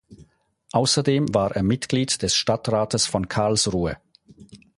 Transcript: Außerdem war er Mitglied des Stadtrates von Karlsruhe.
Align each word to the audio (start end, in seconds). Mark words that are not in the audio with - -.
Außerdem 0.71 1.31
war 1.31 1.55
er 1.55 1.61
Mitglied 1.61 2.23
des 2.23 2.33
Stadtrates 2.35 3.05
von 3.05 3.27
Karlsruhe. 3.27 3.97